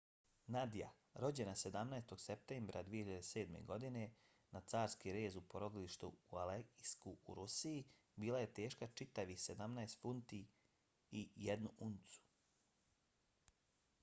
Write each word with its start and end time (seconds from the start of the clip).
nadia 0.53 0.85
rođena 1.23 1.51
17. 1.63 2.13
septembra 2.21 2.81
2007. 2.87 3.57
godine 3.71 4.05
na 4.55 4.61
carski 4.73 5.11
rez 5.17 5.35
u 5.35 5.43
porodilištu 5.53 6.09
u 6.31 6.39
aleisku 6.45 7.13
u 7.25 7.35
rusiji 7.41 7.83
bila 8.23 8.39
je 8.45 8.51
teška 8.61 8.87
čitavih 9.03 9.43
17 9.47 9.97
funti 10.07 10.43
i 11.21 11.29
1 11.51 11.69
uncu 11.89 12.25